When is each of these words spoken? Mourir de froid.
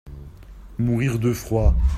Mourir 0.79 1.19
de 1.19 1.31
froid. 1.31 1.75